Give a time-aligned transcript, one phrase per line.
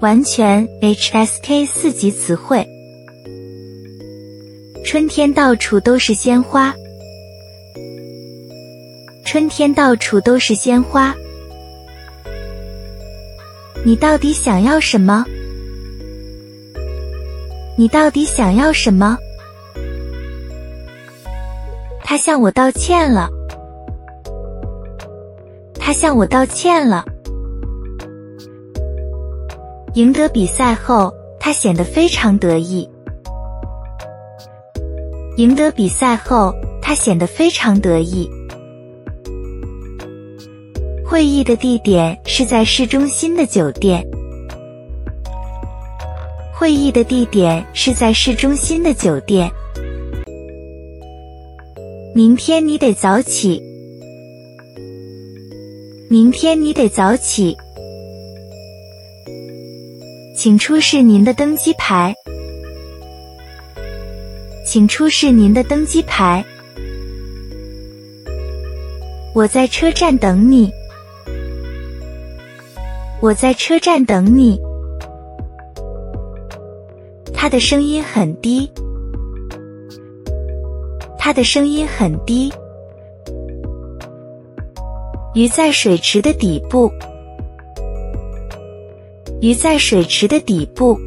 [0.00, 2.66] 完全 HSK 四级词汇。
[4.84, 6.74] 春天到处都是鲜花，
[9.24, 11.14] 春天到处都是鲜花。
[13.84, 15.24] 你到底想要什么？
[17.76, 19.16] 你到底想要什么？
[22.02, 23.28] 他向我道歉了。
[25.80, 27.04] 他向我道歉了。
[29.94, 32.88] 赢得比赛后，他显得非常得意。
[35.36, 38.28] 赢得比赛后，他显得非常得意。
[41.06, 44.04] 会议的地点是在市中心的酒店。
[46.52, 49.48] 会议的地点是在市中心的酒店。
[52.16, 53.62] 明天你得早起。
[56.10, 57.56] 明天你得早起。
[60.44, 62.14] 请出示您的登机牌。
[64.62, 66.44] 请出示您的登机牌。
[69.34, 70.70] 我在车站等你。
[73.22, 74.60] 我在车站等你。
[77.32, 78.70] 他的声音很低。
[81.18, 82.52] 他的声音很低。
[85.32, 86.92] 鱼在水池的底部。
[89.44, 90.98] 鱼在水池的底部。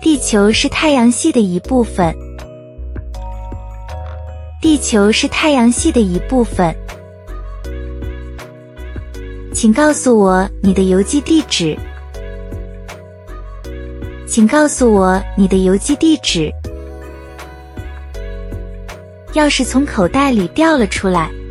[0.00, 2.14] 地球是太阳系的一部分。
[4.60, 6.72] 地球是太阳系的一部分。
[9.52, 11.76] 请告诉我你的邮寄地址。
[14.24, 16.48] 请告诉我你的邮寄地址。
[19.32, 21.41] 钥匙从口袋里掉了出来。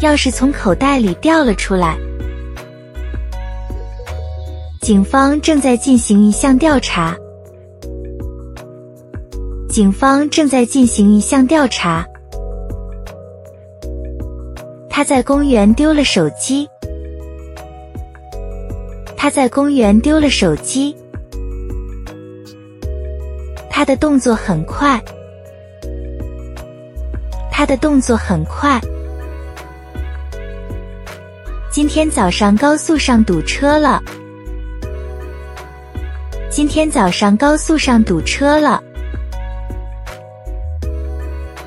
[0.00, 1.98] 钥匙从口袋里掉了出来。
[4.80, 7.14] 警方正在进行一项调查。
[9.68, 12.04] 警方正在进行一项调查。
[14.88, 16.66] 他在公园丢了手机。
[19.16, 20.96] 他在公园丢了手机。
[23.68, 24.98] 他的动作很快。
[27.50, 28.80] 他的动作很快。
[31.72, 34.02] 今天早上高速上堵车了。
[36.50, 38.82] 今天早上高速上堵车了。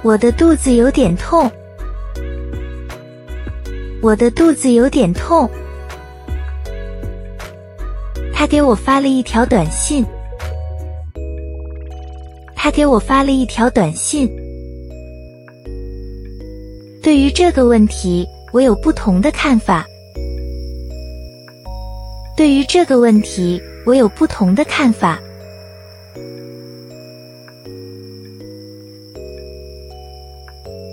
[0.01, 1.49] 我的肚子有点痛。
[4.01, 5.49] 我的肚子有点痛。
[8.33, 10.05] 他给我发了一条短信。
[12.53, 14.29] 他给我发了一条短信。
[17.01, 19.85] 对于这个问题，我有不同的看法。
[22.35, 25.19] 对于这个问题，我有不同的看法。